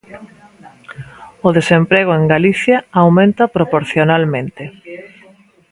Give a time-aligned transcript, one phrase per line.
[1.47, 4.63] O desemprego en Galicia aumenta proporcionalmente.